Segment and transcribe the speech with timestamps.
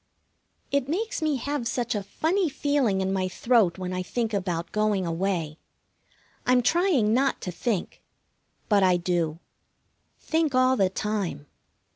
[0.71, 4.71] It makes me have such a funny feeling in my throat when I think about
[4.71, 5.59] going away.
[6.43, 8.01] I'm trying not to think.
[8.67, 9.37] But I do.
[10.19, 11.45] Think all the time.